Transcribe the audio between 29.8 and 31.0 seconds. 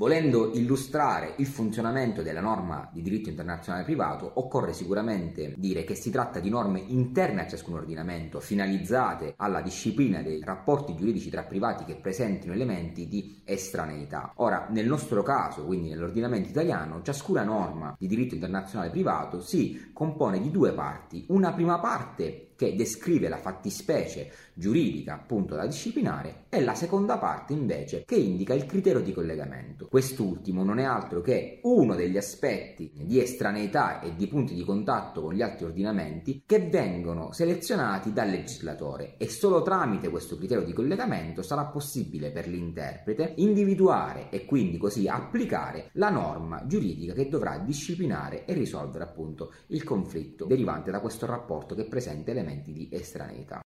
Quest'ultimo non è